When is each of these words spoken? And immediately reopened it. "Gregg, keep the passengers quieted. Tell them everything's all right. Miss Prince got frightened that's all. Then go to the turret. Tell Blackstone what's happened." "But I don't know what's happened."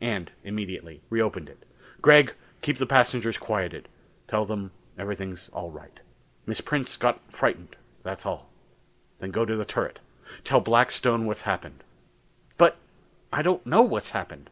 And 0.00 0.32
immediately 0.42 1.02
reopened 1.08 1.48
it. 1.48 1.64
"Gregg, 2.02 2.34
keep 2.62 2.78
the 2.78 2.84
passengers 2.84 3.38
quieted. 3.38 3.86
Tell 4.26 4.44
them 4.44 4.72
everything's 4.98 5.50
all 5.50 5.70
right. 5.70 6.00
Miss 6.46 6.60
Prince 6.60 6.96
got 6.96 7.20
frightened 7.30 7.76
that's 8.02 8.26
all. 8.26 8.50
Then 9.20 9.30
go 9.30 9.44
to 9.44 9.54
the 9.54 9.64
turret. 9.64 10.00
Tell 10.42 10.58
Blackstone 10.60 11.26
what's 11.26 11.42
happened." 11.42 11.84
"But 12.56 12.76
I 13.32 13.40
don't 13.40 13.64
know 13.64 13.82
what's 13.82 14.10
happened." 14.10 14.50